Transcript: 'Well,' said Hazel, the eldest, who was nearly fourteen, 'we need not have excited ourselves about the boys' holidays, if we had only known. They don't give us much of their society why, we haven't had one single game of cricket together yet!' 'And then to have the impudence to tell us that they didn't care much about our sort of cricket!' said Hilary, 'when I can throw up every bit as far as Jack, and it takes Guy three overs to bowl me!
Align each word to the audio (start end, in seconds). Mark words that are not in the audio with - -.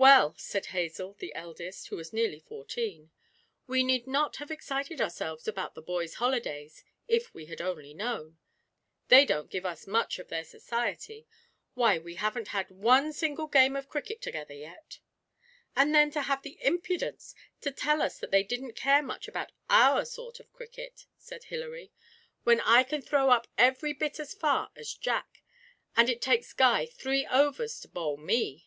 'Well,' 0.00 0.36
said 0.38 0.66
Hazel, 0.66 1.14
the 1.14 1.34
eldest, 1.34 1.88
who 1.88 1.96
was 1.96 2.12
nearly 2.12 2.38
fourteen, 2.38 3.10
'we 3.66 3.82
need 3.82 4.06
not 4.06 4.36
have 4.36 4.48
excited 4.48 5.00
ourselves 5.00 5.48
about 5.48 5.74
the 5.74 5.82
boys' 5.82 6.14
holidays, 6.14 6.84
if 7.08 7.34
we 7.34 7.46
had 7.46 7.60
only 7.60 7.92
known. 7.92 8.38
They 9.08 9.24
don't 9.26 9.50
give 9.50 9.66
us 9.66 9.88
much 9.88 10.20
of 10.20 10.28
their 10.28 10.44
society 10.44 11.26
why, 11.74 11.98
we 11.98 12.14
haven't 12.14 12.48
had 12.48 12.70
one 12.70 13.12
single 13.12 13.48
game 13.48 13.74
of 13.74 13.88
cricket 13.88 14.22
together 14.22 14.54
yet!' 14.54 15.00
'And 15.74 15.92
then 15.92 16.12
to 16.12 16.22
have 16.22 16.42
the 16.42 16.58
impudence 16.64 17.34
to 17.62 17.72
tell 17.72 18.00
us 18.00 18.20
that 18.20 18.30
they 18.30 18.44
didn't 18.44 18.76
care 18.76 19.02
much 19.02 19.26
about 19.26 19.50
our 19.68 20.04
sort 20.04 20.38
of 20.38 20.52
cricket!' 20.52 21.06
said 21.16 21.42
Hilary, 21.44 21.90
'when 22.44 22.60
I 22.60 22.84
can 22.84 23.02
throw 23.02 23.30
up 23.30 23.48
every 23.58 23.94
bit 23.94 24.20
as 24.20 24.32
far 24.32 24.70
as 24.76 24.94
Jack, 24.94 25.42
and 25.96 26.08
it 26.08 26.22
takes 26.22 26.52
Guy 26.52 26.86
three 26.86 27.26
overs 27.26 27.80
to 27.80 27.88
bowl 27.88 28.16
me! 28.16 28.66